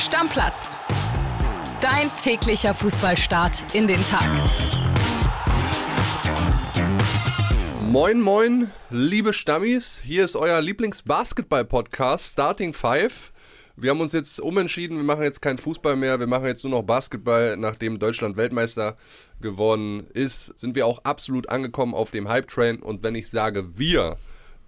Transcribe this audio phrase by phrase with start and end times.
[0.00, 0.78] Stammplatz.
[1.82, 4.26] Dein täglicher Fußballstart in den Tag.
[7.86, 10.00] Moin, moin, liebe Stammis.
[10.02, 13.30] Hier ist euer Lieblings-Basketball-Podcast Starting Five.
[13.76, 16.70] Wir haben uns jetzt umentschieden, wir machen jetzt keinen Fußball mehr, wir machen jetzt nur
[16.70, 17.58] noch Basketball.
[17.58, 18.96] Nachdem Deutschland Weltmeister
[19.42, 22.80] geworden ist, sind wir auch absolut angekommen auf dem Hype-Train.
[22.80, 24.16] Und wenn ich sage wir,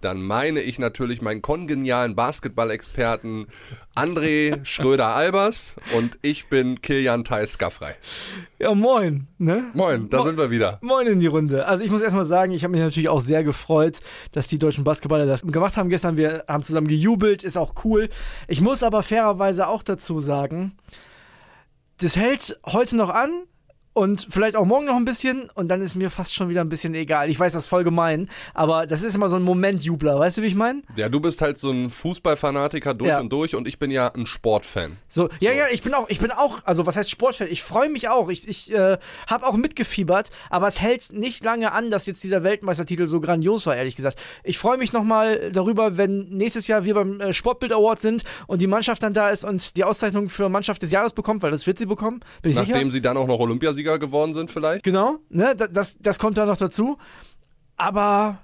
[0.03, 3.47] dann meine ich natürlich meinen kongenialen Basketball-Experten
[3.95, 7.93] André Schröder-Albers und ich bin Kilian Theis Gaffrey.
[8.59, 9.27] Ja, moin.
[9.37, 9.71] Ne?
[9.73, 10.79] Moin, da Mo sind wir wieder.
[10.81, 11.65] Moin in die Runde.
[11.67, 13.99] Also ich muss erstmal sagen, ich habe mich natürlich auch sehr gefreut,
[14.31, 16.17] dass die deutschen Basketballer das gemacht haben gestern.
[16.17, 18.09] Wir haben zusammen gejubelt, ist auch cool.
[18.47, 20.75] Ich muss aber fairerweise auch dazu sagen,
[21.99, 23.43] das hält heute noch an
[23.93, 26.69] und vielleicht auch morgen noch ein bisschen und dann ist mir fast schon wieder ein
[26.69, 27.29] bisschen egal.
[27.29, 30.41] Ich weiß, das ist voll gemein, aber das ist immer so ein Momentjubler, weißt du,
[30.41, 30.81] wie ich meine?
[30.95, 33.19] Ja, du bist halt so ein Fußballfanatiker durch ja.
[33.19, 34.97] und durch und ich bin ja ein Sportfan.
[35.07, 35.57] So, ja, so.
[35.57, 37.47] ja, ich bin auch, ich bin auch, also was heißt Sportfan?
[37.49, 38.29] Ich freue mich auch.
[38.29, 42.43] Ich, ich äh, habe auch mitgefiebert, aber es hält nicht lange an, dass jetzt dieser
[42.43, 44.19] Weltmeistertitel so grandios war, ehrlich gesagt.
[44.43, 48.61] Ich freue mich nochmal darüber, wenn nächstes Jahr wir beim äh, Sportbild Award sind und
[48.61, 51.67] die Mannschaft dann da ist und die Auszeichnung für Mannschaft des Jahres bekommt, weil das
[51.67, 52.21] wird sie bekommen.
[52.41, 52.91] Bin ich Nachdem sicher?
[52.91, 54.83] sie dann auch noch Olympiasieger Bundesliga geworden sind vielleicht.
[54.83, 56.97] Genau, ne, das, das kommt da noch dazu.
[57.77, 58.39] Aber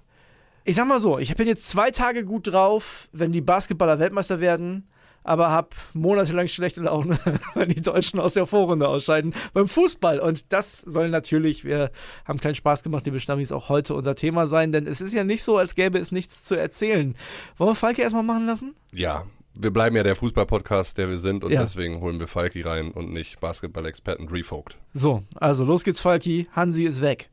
[0.65, 4.41] ich sag mal so, ich bin jetzt zwei Tage gut drauf, wenn die Basketballer Weltmeister
[4.41, 4.87] werden,
[5.23, 7.19] aber hab monatelang schlechte Laune,
[7.53, 10.19] wenn die Deutschen aus der Vorrunde ausscheiden beim Fußball.
[10.19, 11.91] Und das soll natürlich, wir
[12.25, 15.23] haben keinen Spaß gemacht, liebe Stammis, auch heute unser Thema sein, denn es ist ja
[15.23, 17.15] nicht so, als gäbe es nichts zu erzählen.
[17.57, 18.75] Wollen wir Falke erstmal machen lassen?
[18.93, 19.25] Ja,
[19.57, 21.61] wir bleiben ja der Fußball-Podcast, der wir sind und ja.
[21.61, 24.77] deswegen holen wir Falki rein und nicht Basketball-Experten Refogt.
[24.93, 26.47] So, also los geht's, Falki.
[26.55, 27.29] Hansi ist weg.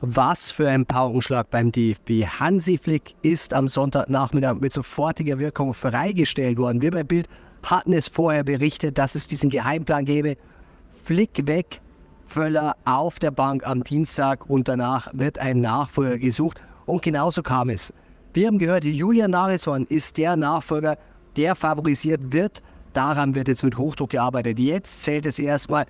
[0.00, 2.26] Was für ein Paukenschlag beim DFB.
[2.26, 6.82] Hansi Flick ist am Sonntagnachmittag mit sofortiger Wirkung freigestellt worden.
[6.82, 7.28] Wir bei Bild
[7.62, 10.36] hatten es vorher berichtet, dass es diesen Geheimplan gäbe.
[11.02, 11.80] Flick weg,
[12.26, 16.60] Völler auf der Bank am Dienstag und danach wird ein Nachfolger gesucht.
[16.84, 17.92] Und genauso kam es.
[18.36, 20.98] Wir haben gehört, Julian Nagelsmann ist der Nachfolger,
[21.38, 22.62] der favorisiert wird.
[22.92, 24.58] Daran wird jetzt mit Hochdruck gearbeitet.
[24.58, 25.86] Jetzt zählt es erstmal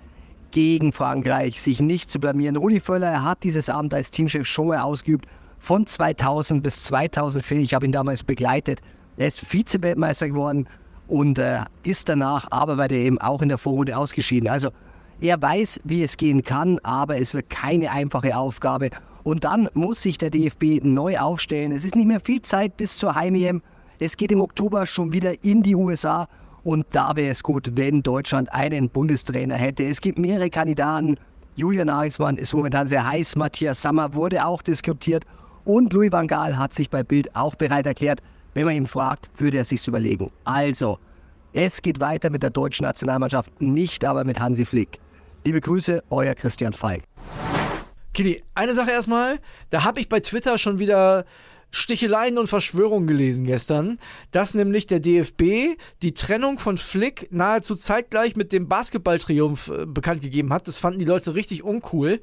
[0.51, 2.55] gegen Frankreich, sich nicht zu blamieren.
[2.55, 5.25] Rudi Völler er hat dieses Amt als Teamchef schon mal ausgeübt,
[5.59, 7.59] von 2000 bis 2004.
[7.59, 8.79] Ich habe ihn damals begleitet.
[9.17, 10.69] Er ist Vize-Weltmeister geworden
[11.09, 14.47] und äh, ist danach aber bei der EM auch in der Vorrunde ausgeschieden.
[14.47, 14.69] Also
[15.19, 18.89] er weiß, wie es gehen kann, aber es wird keine einfache Aufgabe.
[19.27, 21.73] Und dann muss sich der DFB neu aufstellen.
[21.73, 23.61] Es ist nicht mehr viel Zeit bis zur Heim-EM.
[23.99, 26.29] Es geht im Oktober schon wieder in die USA.
[26.63, 29.83] Und da wäre es gut, wenn Deutschland einen Bundestrainer hätte.
[29.83, 31.17] Es gibt mehrere Kandidaten.
[31.57, 33.35] Julian Nagelsmann ist momentan sehr heiß.
[33.35, 35.25] Matthias Sammer wurde auch diskutiert.
[35.65, 38.21] Und Louis van Gaal hat sich bei Bild auch bereit erklärt.
[38.53, 40.31] Wenn man ihn fragt, würde er sich's überlegen.
[40.45, 40.99] Also,
[41.51, 44.99] es geht weiter mit der deutschen Nationalmannschaft, nicht aber mit Hansi Flick.
[45.43, 47.03] Liebe Grüße, euer Christian Falk.
[48.17, 49.37] Kili, eine Sache erstmal.
[49.69, 51.23] Da habe ich bei Twitter schon wieder
[51.69, 53.99] Sticheleien und Verschwörungen gelesen gestern,
[54.31, 60.23] dass nämlich der DFB die Trennung von Flick nahezu zeitgleich mit dem Basketballtriumph äh, bekannt
[60.23, 60.67] gegeben hat.
[60.67, 62.19] Das fanden die Leute richtig uncool.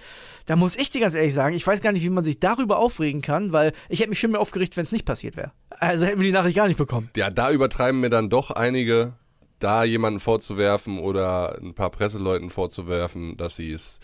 [0.47, 2.81] Da muss ich dir ganz ehrlich sagen, ich weiß gar nicht, wie man sich darüber
[2.81, 5.53] aufregen kann, weil ich hätte mich viel mehr aufgeregt, wenn es nicht passiert wäre.
[5.79, 7.09] Also hätten wir die Nachricht gar nicht bekommen.
[7.17, 9.13] Ja, da übertreiben mir dann doch einige,
[9.61, 14.01] da jemanden vorzuwerfen oder ein paar Presseleuten vorzuwerfen, dass sie es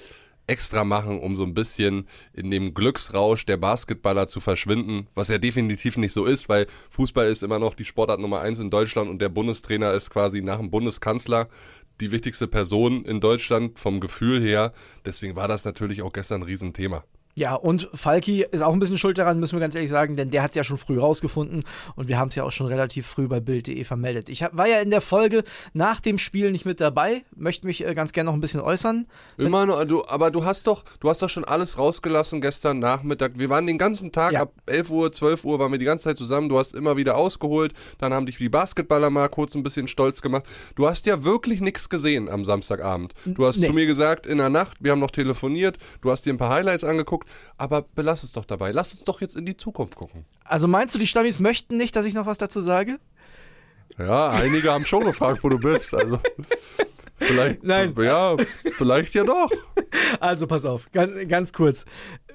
[0.51, 5.39] extra machen, um so ein bisschen in dem Glücksrausch der Basketballer zu verschwinden, was ja
[5.39, 9.09] definitiv nicht so ist, weil Fußball ist immer noch die Sportart Nummer eins in Deutschland
[9.09, 11.49] und der Bundestrainer ist quasi nach dem Bundeskanzler
[12.01, 14.73] die wichtigste Person in Deutschland vom Gefühl her.
[15.05, 17.05] Deswegen war das natürlich auch gestern ein Riesenthema.
[17.37, 20.31] Ja, und Falki ist auch ein bisschen schuld daran, müssen wir ganz ehrlich sagen, denn
[20.31, 21.63] der hat es ja schon früh rausgefunden
[21.95, 24.29] und wir haben es ja auch schon relativ früh bei Bild.de vermeldet.
[24.29, 27.95] Ich war ja in der Folge nach dem Spiel nicht mit dabei, möchte mich äh,
[27.95, 29.07] ganz gerne noch ein bisschen äußern.
[29.39, 33.33] Immer noch, du, aber du hast doch, du hast doch schon alles rausgelassen gestern Nachmittag.
[33.37, 34.43] Wir waren den ganzen Tag ja.
[34.43, 36.49] ab 11 Uhr, 12 Uhr waren wir die ganze Zeit zusammen.
[36.49, 40.21] Du hast immer wieder ausgeholt, dann haben dich die Basketballer mal kurz ein bisschen stolz
[40.21, 40.45] gemacht.
[40.75, 43.15] Du hast ja wirklich nichts gesehen am Samstagabend.
[43.25, 43.69] Du hast nee.
[43.69, 46.51] zu mir gesagt, in der Nacht, wir haben noch telefoniert, du hast dir ein paar
[46.51, 47.20] Highlights angeguckt
[47.57, 48.73] aber belass es doch dabei.
[48.73, 50.25] Lass uns doch jetzt in die Zukunft gucken.
[50.45, 52.99] Also meinst du, die Stammis möchten nicht, dass ich noch was dazu sage?
[53.99, 55.93] Ja, einige haben schon gefragt, wo du bist.
[55.95, 56.19] Also
[57.17, 57.95] vielleicht, Nein.
[57.99, 58.37] ja,
[58.73, 59.51] vielleicht ja doch.
[60.21, 61.85] Also pass auf, ganz, ganz kurz.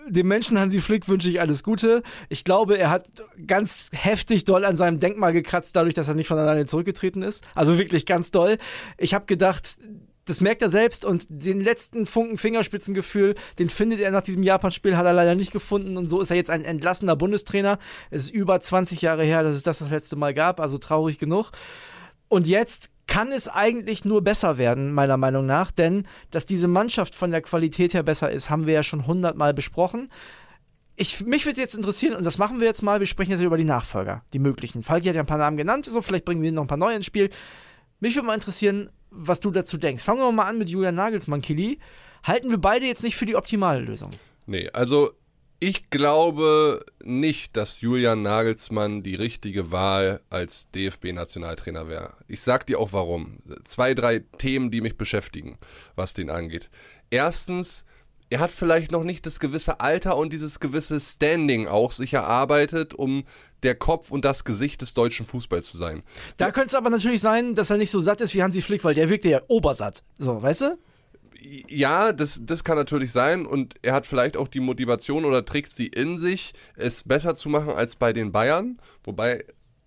[0.07, 2.03] Dem Menschen Hansi Flick wünsche ich alles Gute.
[2.29, 3.07] Ich glaube, er hat
[3.47, 7.47] ganz heftig doll an seinem Denkmal gekratzt, dadurch, dass er nicht von alleine zurückgetreten ist.
[7.55, 8.57] Also wirklich ganz doll.
[8.97, 9.77] Ich habe gedacht,
[10.25, 14.97] das merkt er selbst und den letzten Funken Fingerspitzengefühl, den findet er nach diesem Japan-Spiel,
[14.97, 17.79] hat er leider nicht gefunden und so ist er jetzt ein entlassener Bundestrainer.
[18.09, 21.19] Es ist über 20 Jahre her, dass es das das letzte Mal gab, also traurig
[21.19, 21.51] genug.
[22.27, 25.71] Und jetzt kann es eigentlich nur besser werden, meiner Meinung nach.
[25.71, 29.53] Denn dass diese Mannschaft von der Qualität her besser ist, haben wir ja schon hundertmal
[29.53, 30.09] besprochen.
[30.95, 33.57] Ich, mich würde jetzt interessieren, und das machen wir jetzt mal, wir sprechen jetzt über
[33.57, 34.81] die Nachfolger, die möglichen.
[34.81, 36.95] Falki hat ja ein paar Namen genannt, so vielleicht bringen wir noch ein paar neue
[36.95, 37.29] ins Spiel.
[37.99, 40.03] Mich würde mal interessieren, was du dazu denkst.
[40.03, 41.79] Fangen wir mal an mit Julian Nagelsmann, Kili.
[42.23, 44.11] Halten wir beide jetzt nicht für die optimale Lösung?
[44.45, 45.11] Nee, also
[45.59, 52.13] ich glaube nicht, dass Julian Nagelsmann die richtige Wahl als DFB-Nationaltrainer wäre.
[52.27, 53.39] Ich sag dir auch warum.
[53.63, 55.57] Zwei, drei Themen, die mich beschäftigen,
[55.95, 56.69] was den angeht.
[57.09, 57.85] Erstens,
[58.29, 62.93] er hat vielleicht noch nicht das gewisse Alter und dieses gewisse Standing auch sich erarbeitet,
[62.93, 63.23] um
[63.63, 66.03] der Kopf und das Gesicht des deutschen Fußballs zu sein.
[66.37, 68.83] Da könnte es aber natürlich sein, dass er nicht so satt ist wie Hansi Flick,
[68.83, 70.03] weil der wirkte ja obersatt.
[70.17, 70.77] So, weißt du?
[71.67, 75.73] Ja, das, das kann natürlich sein und er hat vielleicht auch die Motivation oder trägt
[75.73, 78.79] sie in sich, es besser zu machen als bei den Bayern.
[79.03, 79.45] Wobei,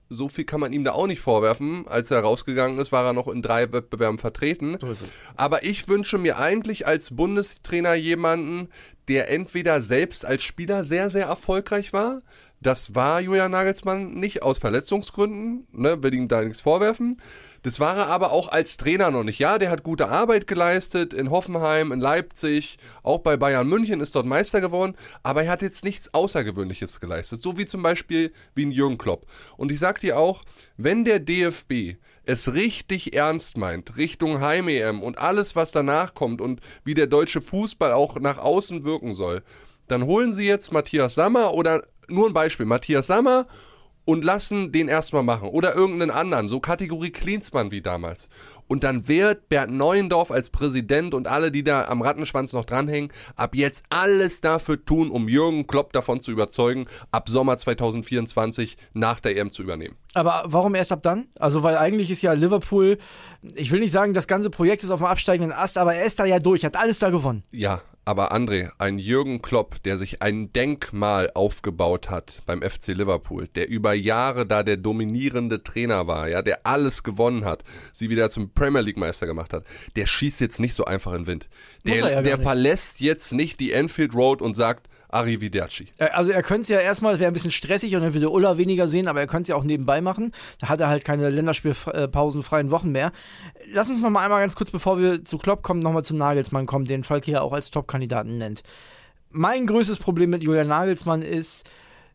[0.09, 1.87] so viel kann man ihm da auch nicht vorwerfen.
[1.87, 4.79] Als er rausgegangen ist, war er noch in drei Wettbewerben vertreten.
[4.81, 4.95] So.
[5.37, 8.69] Aber ich wünsche mir eigentlich als Bundestrainer jemanden,
[9.09, 12.21] der entweder selbst als Spieler sehr, sehr erfolgreich war.
[12.61, 17.21] Das war Julian Nagelsmann nicht aus Verletzungsgründen, ne, will ihm da nichts vorwerfen.
[17.63, 19.39] Das war er aber auch als Trainer noch nicht.
[19.39, 24.15] Ja, der hat gute Arbeit geleistet in Hoffenheim, in Leipzig, auch bei Bayern München ist
[24.15, 27.43] dort Meister geworden, aber er hat jetzt nichts Außergewöhnliches geleistet.
[27.43, 29.27] So wie zum Beispiel wie ein Jürgen Klopp.
[29.57, 30.45] Und ich sag dir auch,
[30.77, 36.61] wenn der DFB es richtig ernst meint, Richtung Heim-EM und alles, was danach kommt und
[36.85, 39.43] wie der deutsche Fußball auch nach außen wirken soll,
[39.89, 43.47] dann holen sie jetzt Matthias Sammer oder nur ein Beispiel, Matthias Sammer
[44.05, 45.51] und lassen den erstmal machen.
[45.51, 48.31] Oder irgendeinen anderen, so Kategorie Klinsmann wie damals.
[48.67, 53.11] Und dann wird Bert Neuendorf als Präsident und alle, die da am Rattenschwanz noch dranhängen,
[53.35, 59.21] ab jetzt alles dafür tun, um Jürgen Klopp davon zu überzeugen, ab Sommer 2024 nach
[59.21, 59.97] der EM zu übernehmen.
[60.15, 61.29] Aber warum erst ab dann?
[61.39, 62.99] Also, weil eigentlich ist ja Liverpool,
[63.43, 66.19] ich will nicht sagen, das ganze Projekt ist auf dem absteigenden Ast, aber er ist
[66.19, 67.45] da ja durch, hat alles da gewonnen.
[67.51, 73.49] Ja, aber André, ein Jürgen Klopp, der sich ein Denkmal aufgebaut hat beim FC Liverpool,
[73.49, 78.31] der über Jahre da der dominierende Trainer war, ja, der alles gewonnen hat, sie wieder
[78.31, 79.65] zum Premier League Meister gemacht hat,
[79.95, 81.49] der schießt jetzt nicht so einfach in den Wind.
[81.85, 85.89] Er Der, ja der verlässt jetzt nicht die Enfield Road und sagt Arrivederci.
[85.99, 88.59] Äh, Also er könnte es ja erstmal, wäre ein bisschen stressig und dann würde Ulla
[88.59, 90.33] weniger sehen, aber er könnte es ja auch nebenbei machen.
[90.61, 93.13] Da hat er halt keine Länderspielpausenfreien Wochen mehr.
[93.73, 96.15] Lass uns noch mal einmal ganz kurz, bevor wir zu Klopp kommen, noch mal zu
[96.17, 98.63] Nagelsmann kommen, den Falk hier auch als Top-Kandidaten nennt.
[99.31, 101.69] Mein größtes Problem mit Julian Nagelsmann ist,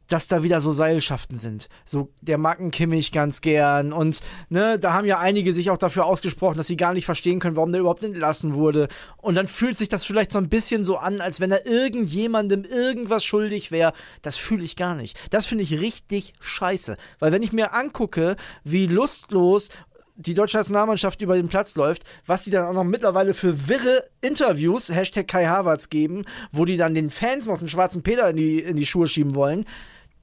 [0.07, 1.69] dass da wieder so Seilschaften sind.
[1.85, 4.19] So, der mag einen Kimmich ganz gern und
[4.49, 7.55] ne, da haben ja einige sich auch dafür ausgesprochen, dass sie gar nicht verstehen können,
[7.55, 8.87] warum der überhaupt entlassen wurde.
[9.17, 12.63] Und dann fühlt sich das vielleicht so ein bisschen so an, als wenn er irgendjemandem
[12.63, 13.93] irgendwas schuldig wäre.
[14.21, 15.17] Das fühle ich gar nicht.
[15.31, 16.97] Das finde ich richtig scheiße.
[17.19, 19.69] Weil wenn ich mir angucke, wie lustlos
[20.15, 24.03] die deutsche Nationalmannschaft über den Platz läuft, was die dann auch noch mittlerweile für wirre
[24.21, 28.37] Interviews, Hashtag Kai Havertz geben, wo die dann den Fans noch den schwarzen Peter in
[28.37, 29.65] die, in die Schuhe schieben wollen.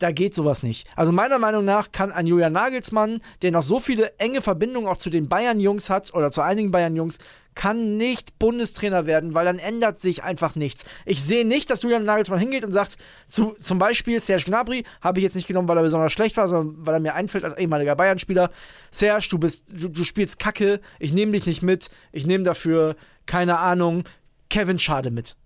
[0.00, 0.88] Da geht sowas nicht.
[0.97, 4.97] Also meiner Meinung nach kann ein Julian Nagelsmann, der noch so viele enge Verbindungen auch
[4.97, 7.19] zu den Bayern-Jungs hat oder zu einigen Bayern-Jungs,
[7.55, 10.85] kann nicht Bundestrainer werden, weil dann ändert sich einfach nichts.
[11.05, 15.19] Ich sehe nicht, dass Julian Nagelsmann hingeht und sagt, zu, zum Beispiel Serge Gnabry habe
[15.19, 17.58] ich jetzt nicht genommen, weil er besonders schlecht war, sondern weil er mir einfällt als
[17.58, 18.50] ehemaliger Bayern-Spieler.
[18.91, 22.97] Serge, du bist, du, du spielst Kacke, ich nehme dich nicht mit, ich nehme dafür,
[23.26, 24.04] keine Ahnung,
[24.49, 25.37] Kevin Schade mit.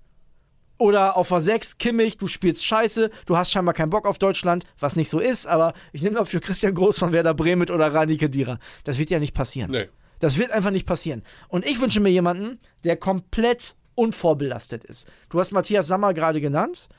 [0.85, 4.67] Oder auf der 6, Kimmich, du spielst scheiße, du hast scheinbar keinen Bock auf Deutschland,
[4.79, 7.95] was nicht so ist, aber ich nehme dafür Christian Groß von Werder Bremen mit oder
[7.95, 8.59] Rani Kedira.
[8.85, 9.71] Das wird ja nicht passieren.
[9.71, 9.88] Nee.
[10.19, 11.23] Das wird einfach nicht passieren.
[11.49, 15.09] Und ich wünsche mir jemanden, der komplett unvorbelastet ist.
[15.31, 16.91] Du hast Matthias Sammer gerade genannt.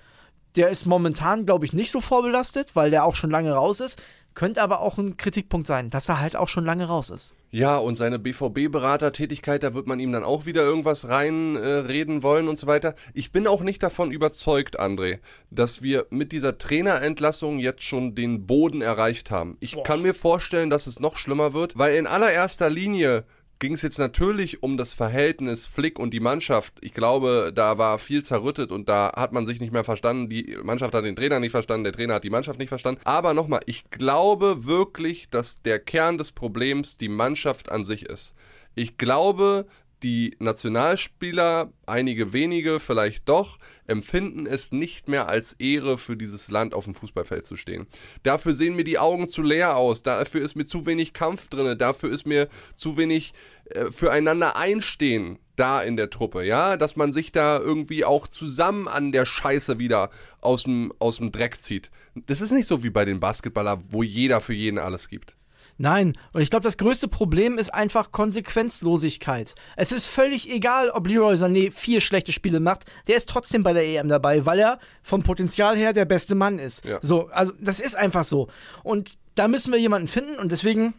[0.55, 4.01] Der ist momentan, glaube ich, nicht so vorbelastet, weil der auch schon lange raus ist.
[4.33, 7.35] Könnte aber auch ein Kritikpunkt sein, dass er halt auch schon lange raus ist.
[7.55, 12.49] Ja, und seine BVB-Beratertätigkeit, da wird man ihm dann auch wieder irgendwas reinreden äh, wollen
[12.49, 12.95] und so weiter.
[13.13, 15.19] Ich bin auch nicht davon überzeugt, André,
[15.51, 19.55] dass wir mit dieser Trainerentlassung jetzt schon den Boden erreicht haben.
[19.61, 23.23] Ich kann mir vorstellen, dass es noch schlimmer wird, weil in allererster Linie
[23.59, 26.73] ging es jetzt natürlich um das Verhältnis Flick und die Mannschaft.
[26.81, 30.29] Ich glaube, da war viel zerrüttet und da hat man sich nicht mehr verstanden.
[30.29, 33.01] Die Mannschaft hat den Trainer nicht verstanden, der Trainer hat die Mannschaft nicht verstanden.
[33.05, 38.33] Aber nochmal, ich glaube wirklich, dass der Kern des Problems die Mannschaft an sich ist.
[38.75, 39.65] Ich glaube,
[40.03, 46.73] die Nationalspieler, einige wenige vielleicht doch, empfinden es nicht mehr als Ehre für dieses Land
[46.73, 47.87] auf dem Fußballfeld zu stehen.
[48.23, 51.77] Dafür sehen mir die Augen zu leer aus, dafür ist mir zu wenig Kampf drin,
[51.77, 53.33] dafür ist mir zu wenig
[53.65, 58.87] äh, füreinander einstehen da in der Truppe, ja, dass man sich da irgendwie auch zusammen
[58.87, 60.09] an der Scheiße wieder
[60.41, 60.91] aus dem,
[61.31, 61.91] Dreck zieht.
[62.13, 65.35] Das ist nicht so wie bei den Basketballer, wo jeder für jeden alles gibt.
[65.77, 69.55] Nein, und ich glaube, das größte Problem ist einfach Konsequenzlosigkeit.
[69.75, 73.73] Es ist völlig egal, ob Leroy Sané vier schlechte Spiele macht, der ist trotzdem bei
[73.73, 76.85] der EM dabei, weil er vom Potenzial her der beste Mann ist.
[76.85, 76.99] Ja.
[77.01, 78.47] So, also das ist einfach so.
[78.83, 80.93] Und da müssen wir jemanden finden und deswegen,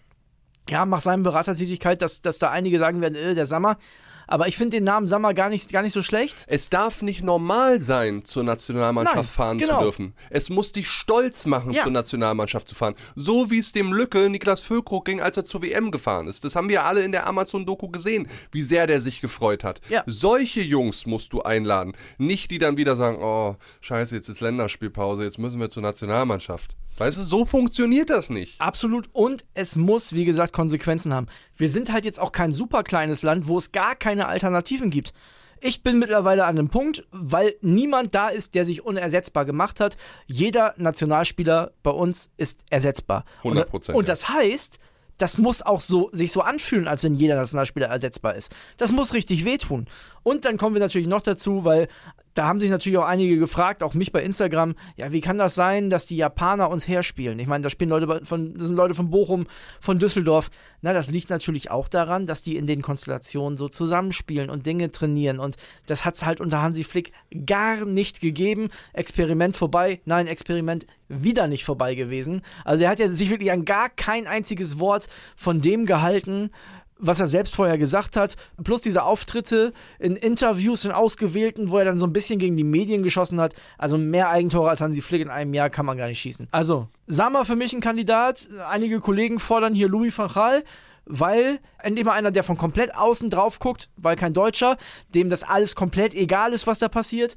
[0.68, 3.78] ja, mach seine Beratertätigkeit, dass, dass da einige sagen werden, äh, der Sammer.
[4.26, 6.44] Aber ich finde den Namen Sammer gar nicht, gar nicht so schlecht.
[6.48, 9.78] Es darf nicht normal sein, zur Nationalmannschaft Nein, fahren genau.
[9.78, 10.14] zu dürfen.
[10.30, 11.84] Es muss dich stolz machen, Ja.
[11.84, 12.94] zur Nationalmannschaft zu fahren.
[13.14, 16.44] So wie es dem Lücke Niklas Füllkrug ging, als er zur WM gefahren ist.
[16.44, 19.80] Das haben wir alle in der Amazon-Doku gesehen, wie sehr der sich gefreut hat.
[19.88, 20.02] Ja.
[20.06, 21.92] Solche Jungs musst du einladen.
[22.18, 26.76] Nicht die dann wieder sagen, oh, scheiße, jetzt ist Länderspielpause, jetzt müssen wir zur Nationalmannschaft.
[26.98, 28.60] Weißt du, so funktioniert das nicht.
[28.60, 29.08] Absolut.
[29.12, 31.26] Und es muss, wie gesagt, Konsequenzen haben.
[31.56, 35.12] Wir sind halt jetzt auch kein super kleines Land, wo es gar keine Alternativen gibt.
[35.60, 39.96] Ich bin mittlerweile an einem Punkt, weil niemand da ist, der sich unersetzbar gemacht hat.
[40.26, 43.24] Jeder Nationalspieler bei uns ist ersetzbar.
[43.42, 44.02] 100%, Und, und ja.
[44.02, 44.78] das heißt,
[45.18, 48.54] das muss auch so sich so anfühlen, als wenn jeder Nationalspieler ersetzbar ist.
[48.76, 49.86] Das muss richtig wehtun.
[50.22, 51.88] Und dann kommen wir natürlich noch dazu, weil
[52.36, 55.54] da haben sich natürlich auch einige gefragt, auch mich bei Instagram, ja, wie kann das
[55.54, 57.38] sein, dass die Japaner uns herspielen?
[57.38, 59.46] Ich meine, da spielen Leute von, das sind Leute von Bochum,
[59.80, 60.50] von Düsseldorf.
[60.82, 64.90] Na, das liegt natürlich auch daran, dass die in den Konstellationen so zusammenspielen und Dinge
[64.90, 65.38] trainieren.
[65.40, 67.12] Und das hat es halt unter Hansi Flick
[67.46, 68.68] gar nicht gegeben.
[68.92, 70.00] Experiment vorbei.
[70.04, 72.42] Nein, Experiment wieder nicht vorbei gewesen.
[72.64, 76.50] Also er hat ja sich wirklich an gar kein einziges Wort von dem gehalten,
[76.98, 81.84] was er selbst vorher gesagt hat, plus diese Auftritte in Interviews in ausgewählten, wo er
[81.84, 83.54] dann so ein bisschen gegen die Medien geschossen hat.
[83.78, 86.48] Also mehr Eigentore als Hansi Flick in einem Jahr kann man gar nicht schießen.
[86.52, 88.48] Also, Sammer für mich ein Kandidat.
[88.68, 90.64] Einige Kollegen fordern hier Louis van Gaal,
[91.04, 94.76] weil endlich mal einer, der von komplett außen drauf guckt, weil kein Deutscher,
[95.14, 97.36] dem das alles komplett egal ist, was da passiert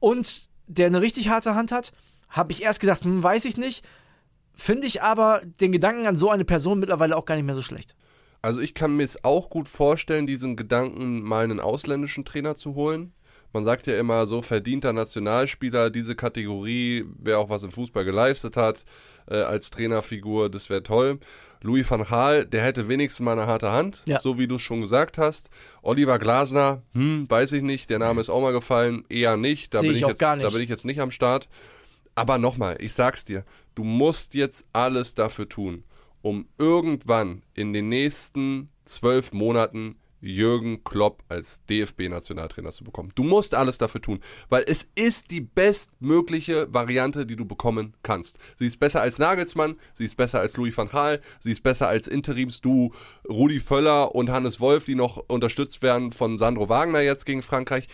[0.00, 1.92] und der eine richtig harte Hand hat,
[2.28, 3.84] habe ich erst gedacht, hm, weiß ich nicht.
[4.54, 7.62] Finde ich aber den Gedanken an so eine Person mittlerweile auch gar nicht mehr so
[7.62, 7.94] schlecht.
[8.42, 12.74] Also ich kann mir es auch gut vorstellen, diesen Gedanken, mal einen ausländischen Trainer zu
[12.74, 13.12] holen.
[13.52, 18.56] Man sagt ja immer so, verdienter Nationalspieler, diese Kategorie, wer auch was im Fußball geleistet
[18.56, 18.84] hat,
[19.30, 21.18] äh, als Trainerfigur, das wäre toll.
[21.60, 24.18] Louis van Gaal, der hätte wenigstens mal eine harte Hand, Ja.
[24.20, 25.50] so wie du es schon gesagt hast.
[25.82, 29.72] Oliver Glasner, hm, weiß ich nicht, der Name ist auch mal gefallen, eher nicht.
[29.74, 30.44] Da, bin ich jetzt, gar nicht.
[30.46, 31.48] da bin ich jetzt nicht am Start.
[32.16, 33.44] Aber nochmal, ich sag's dir,
[33.74, 35.84] du musst jetzt alles dafür tun,
[36.22, 43.10] um irgendwann in den nächsten zwölf Monaten Jürgen Klopp als DFB-Nationaltrainer zu bekommen.
[43.14, 48.38] Du musst alles dafür tun, weil es ist die bestmögliche Variante, die du bekommen kannst.
[48.56, 51.88] Sie ist besser als Nagelsmann, sie ist besser als Louis van Gaal, sie ist besser
[51.88, 52.92] als Interimsdu
[53.28, 57.88] Rudi Völler und Hannes Wolf, die noch unterstützt werden von Sandro Wagner jetzt gegen Frankreich.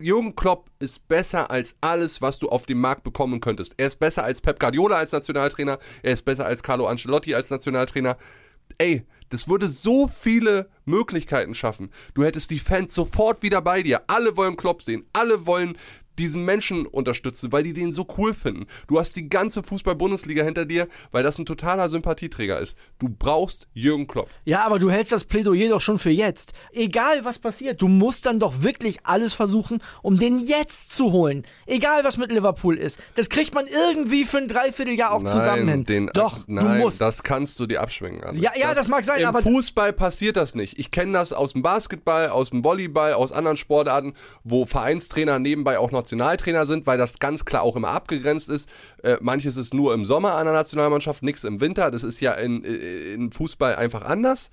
[0.00, 3.74] Jürgen Klopp ist besser als alles, was du auf dem Markt bekommen könntest.
[3.76, 7.50] Er ist besser als Pep Guardiola als Nationaltrainer, er ist besser als Carlo Ancelotti als
[7.50, 8.16] Nationaltrainer.
[8.78, 11.90] Ey, das würde so viele Möglichkeiten schaffen.
[12.14, 14.02] Du hättest die Fans sofort wieder bei dir.
[14.06, 15.76] Alle wollen Klopp sehen, alle wollen
[16.18, 18.66] diesen Menschen unterstützen, weil die den so cool finden.
[18.88, 22.76] Du hast die ganze Fußball-Bundesliga hinter dir, weil das ein totaler Sympathieträger ist.
[22.98, 24.28] Du brauchst Jürgen Klopp.
[24.44, 26.52] Ja, aber du hältst das Plädoyer doch schon für jetzt.
[26.72, 31.44] Egal was passiert, du musst dann doch wirklich alles versuchen, um den jetzt zu holen.
[31.66, 32.98] Egal was mit Liverpool ist.
[33.14, 35.84] Das kriegt man irgendwie für ein Dreivierteljahr auch zusammen hin.
[35.84, 37.00] Den, doch, nein, du musst.
[37.00, 38.22] das kannst du dir abschwingen.
[38.24, 40.78] Also Ja, ja, das mag sein, im aber- Fußball passiert das nicht.
[40.78, 44.14] Ich kenne das aus dem Basketball, aus dem Volleyball, aus anderen Sportarten,
[44.44, 48.68] wo Vereinstrainer nebenbei auch Nationaltrainer sind, weil das ganz klar auch immer abgegrenzt ist.
[49.02, 51.90] Äh, manches ist nur im Sommer an der Nationalmannschaft, nichts im Winter.
[51.90, 54.50] Das ist ja in, äh, in Fußball einfach anders.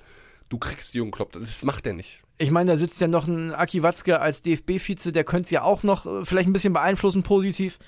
[0.49, 2.21] Du kriegst Jürgen Klopp, das macht er nicht.
[2.37, 5.63] Ich meine, da sitzt ja noch ein Aki Watzke als DFB-Vize, der könnte es ja
[5.63, 7.79] auch noch äh, vielleicht ein bisschen beeinflussen, positiv.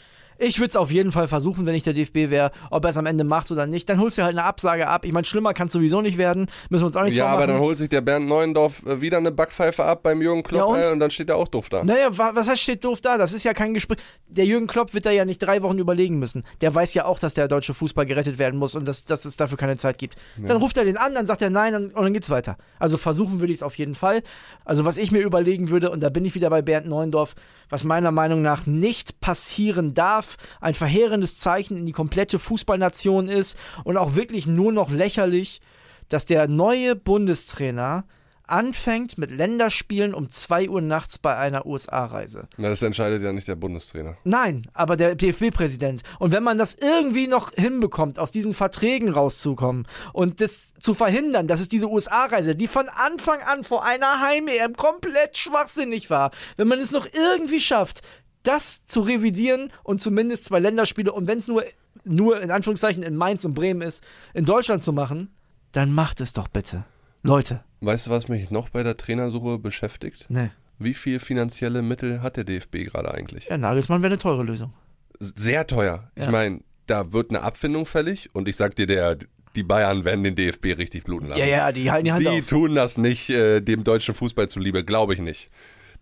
[0.41, 2.97] Ich würde es auf jeden Fall versuchen, wenn ich der DFB wäre, ob er es
[2.97, 3.89] am Ende macht oder nicht.
[3.89, 5.03] Dann holst du halt eine Absage ab.
[5.05, 6.47] Ich meine, schlimmer kann es sowieso nicht werden.
[6.69, 9.17] Müssen wir uns auch nicht Ja, aber dann holt sich der Bernd Neuendorf äh, wieder
[9.17, 10.79] eine Backpfeife ab beim Jürgen Klopp Ja, und?
[10.81, 11.83] äh, und dann steht er auch doof da.
[11.83, 13.17] Naja, wa- was heißt steht doof da?
[13.17, 13.97] Das ist ja kein Gespräch.
[14.27, 16.43] Der Jürgen Klopp wird da ja nicht drei Wochen überlegen müssen.
[16.61, 19.35] Der weiß ja auch, dass der deutsche Fußball gerettet werden muss und dass, dass es
[19.35, 20.15] dafür keine Zeit gibt.
[20.37, 22.57] Dann ruft er den an, dann sagt er nein und, und dann geht's weiter.
[22.79, 24.23] Also versuchen würde ich es auf jeden Fall.
[24.63, 27.35] Also was ich mir überlegen würde, und da bin ich wieder bei Bernd Neuendorf,
[27.69, 30.28] was meiner Meinung nach nicht passieren darf,
[30.61, 35.61] ein verheerendes Zeichen in die komplette Fußballnation ist und auch wirklich nur noch lächerlich,
[36.09, 38.05] dass der neue Bundestrainer
[38.49, 42.47] anfängt mit Länderspielen um 2 Uhr nachts bei einer USA-Reise.
[42.57, 44.17] Na, das entscheidet ja nicht der Bundestrainer.
[44.23, 46.03] Nein, aber der DFB-Präsident.
[46.19, 51.47] Und wenn man das irgendwie noch hinbekommt, aus diesen Verträgen rauszukommen und das zu verhindern,
[51.47, 56.67] dass es diese USA-Reise, die von Anfang an vor einer Heim-EM komplett schwachsinnig war, wenn
[56.67, 58.01] man es noch irgendwie schafft,
[58.43, 61.63] das zu revidieren und zumindest zwei Länderspiele und wenn es nur,
[62.03, 65.29] nur in Anführungszeichen in Mainz und Bremen ist, in Deutschland zu machen,
[65.71, 66.85] dann macht es doch bitte.
[67.23, 70.25] Leute, Weißt du, was mich noch bei der Trainersuche beschäftigt?
[70.29, 70.51] ne.
[70.81, 73.47] Wie viel finanzielle Mittel hat der DFB gerade eigentlich?
[73.47, 74.71] Ja, Nagelsmann wäre eine teure Lösung.
[75.19, 76.09] Sehr teuer.
[76.15, 76.23] Ja.
[76.23, 79.17] Ich meine, da wird eine Abfindung fällig und ich sag dir, der,
[79.57, 81.41] die Bayern werden den DFB richtig bluten lassen.
[81.41, 82.45] Ja, ja, die halten die Hand Die auf.
[82.45, 85.49] tun das nicht äh, dem deutschen Fußball zuliebe, glaube ich nicht.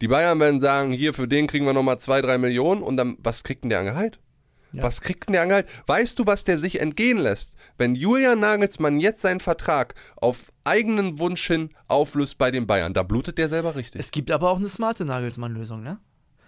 [0.02, 3.18] Die Bayern werden sagen, hier für den kriegen wir nochmal zwei, drei Millionen und dann,
[3.20, 4.20] was kriegt denn der an Gehalt?
[4.74, 4.84] Ja.
[4.84, 5.68] Was kriegt denn der an Gehalt?
[5.88, 7.54] Weißt du, was der sich entgehen lässt?
[7.78, 13.04] Wenn Julian Nagelsmann jetzt seinen Vertrag auf eigenen Wunsch hin auflöst bei den Bayern, da
[13.04, 14.00] blutet der selber richtig.
[14.02, 16.00] Es gibt aber auch eine smarte Nagelsmann-Lösung, ne?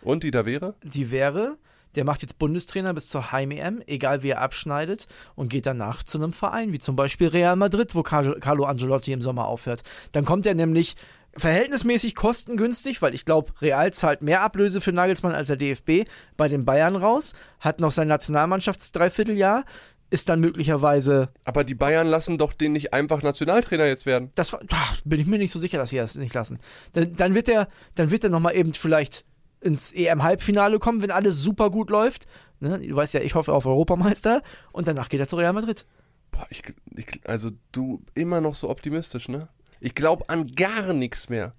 [0.02, 0.76] und die da wäre?
[0.84, 1.58] Die wäre,
[1.96, 6.18] der macht jetzt Bundestrainer bis zur Heim-EM, egal wie er abschneidet, und geht danach zu
[6.18, 9.82] einem Verein, wie zum Beispiel Real Madrid, wo Car- Carlo Ancelotti im Sommer aufhört.
[10.12, 10.96] Dann kommt er nämlich
[11.36, 16.48] verhältnismäßig kostengünstig, weil ich glaube, Real zahlt mehr Ablöse für Nagelsmann als der DFB bei
[16.48, 19.64] den Bayern raus, hat noch sein Nationalmannschaftsdreivierteljahr,
[20.10, 24.32] ist dann möglicherweise Aber die Bayern lassen doch den nicht einfach Nationaltrainer jetzt werden.
[24.36, 26.60] das ach, bin ich mir nicht so sicher, dass sie das nicht lassen.
[26.94, 29.26] Dann, dann wird der, dann wird er noch mal eben vielleicht
[29.62, 32.26] ins EM-Halbfinale kommen, wenn alles super gut läuft.
[32.60, 32.80] Ne?
[32.80, 35.86] Du weißt ja, ich hoffe auf Europameister und danach geht er zu Real Madrid.
[36.32, 36.64] Boah, ich,
[36.96, 39.50] ich, also du immer noch so optimistisch, ne?
[39.80, 41.54] Ich glaube an gar nichts mehr.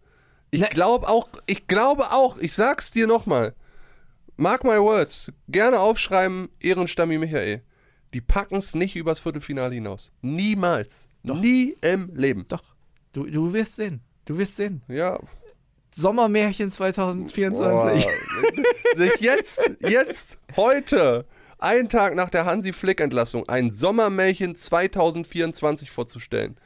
[0.50, 3.54] Ich Ne- glaube auch, ich glaube auch, ich sag's dir nochmal.
[4.36, 7.62] Mark my words, gerne aufschreiben, Ehrenstammi Michael.
[8.14, 10.10] Die packen's nicht übers Viertelfinale hinaus.
[10.22, 11.06] Niemals.
[11.22, 12.46] Nie im Leben.
[12.48, 12.64] Doch,
[13.12, 14.00] du, du wirst sehen.
[14.24, 14.82] Du wirst sehen.
[14.88, 15.18] Ja.
[15.94, 18.04] Sommermärchen 2024.
[18.04, 18.64] Boah.
[18.96, 21.26] Sich jetzt, jetzt, heute,
[21.58, 26.56] einen Tag nach der Hansi Flick-Entlassung, ein Sommermärchen 2024 vorzustellen.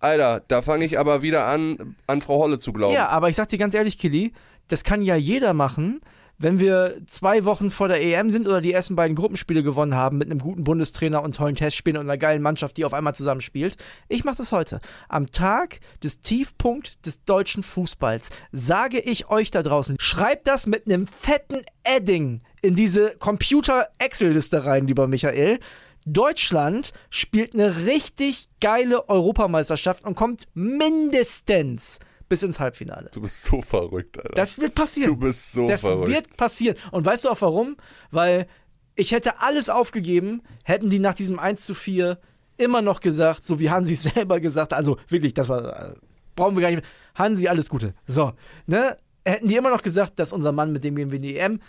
[0.00, 2.94] Alter, da fange ich aber wieder an, an Frau Holle zu glauben.
[2.94, 4.32] Ja, aber ich sag dir ganz ehrlich, Killy,
[4.68, 6.00] das kann ja jeder machen,
[6.40, 10.16] wenn wir zwei Wochen vor der EM sind oder die ersten beiden Gruppenspiele gewonnen haben
[10.16, 13.76] mit einem guten Bundestrainer und tollen Testspielen und einer geilen Mannschaft, die auf einmal zusammenspielt.
[14.08, 14.80] Ich mache das heute.
[15.10, 20.86] Am Tag des Tiefpunkt des deutschen Fußballs sage ich euch da draußen, schreibt das mit
[20.86, 25.60] einem fetten Edding in diese Computer-Excel-Liste rein, lieber Michael.
[26.06, 33.10] Deutschland spielt eine richtig geile Europameisterschaft und kommt mindestens bis ins Halbfinale.
[33.12, 34.34] Du bist so verrückt, Alter.
[34.34, 35.10] Das wird passieren.
[35.10, 36.08] du bist so das verrückt.
[36.08, 36.76] wird passieren.
[36.92, 37.76] Und weißt du auch warum?
[38.10, 38.46] Weil
[38.94, 42.18] ich hätte alles aufgegeben, hätten die nach diesem 1 zu 4
[42.56, 45.94] immer noch gesagt, so wie Hansi selber gesagt hat, also wirklich, das war, äh,
[46.36, 46.84] brauchen wir gar nicht,
[47.14, 47.94] Hansi, alles Gute.
[48.06, 48.32] So,
[48.66, 48.96] ne?
[49.24, 51.60] Hätten die immer noch gesagt, dass unser Mann, mit dem gehen wir in die EM,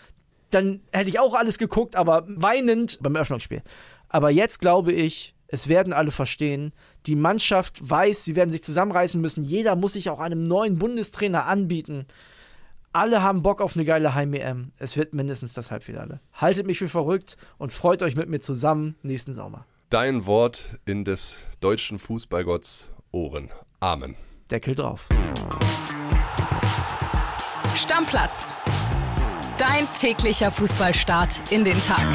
[0.52, 3.62] dann hätte ich auch alles geguckt, aber weinend beim Eröffnungsspiel.
[4.12, 6.74] Aber jetzt glaube ich, es werden alle verstehen.
[7.06, 9.44] Die Mannschaft weiß, sie werden sich zusammenreißen müssen.
[9.44, 12.06] Jeder muss sich auch einem neuen Bundestrainer anbieten.
[12.92, 14.74] Alle haben Bock auf eine geile Heim-EM.
[14.78, 16.20] Es wird mindestens das Halbfinale.
[16.34, 19.66] Haltet mich für verrückt und freut euch mit mir zusammen nächsten Sommer.
[19.90, 23.50] Dein Wort in des deutschen Fußballgotts Ohren.
[23.80, 24.16] Amen.
[24.50, 25.08] Deckel drauf.
[27.76, 28.54] Stammplatz.
[29.58, 32.06] Dein täglicher Fußballstart in den Tag.